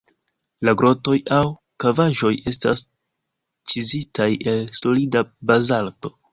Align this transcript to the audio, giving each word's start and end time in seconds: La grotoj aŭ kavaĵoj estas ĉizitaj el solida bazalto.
La 0.69 0.73
grotoj 0.81 1.17
aŭ 1.35 1.41
kavaĵoj 1.85 2.33
estas 2.53 2.83
ĉizitaj 3.75 4.29
el 4.55 4.61
solida 4.83 5.27
bazalto. 5.53 6.17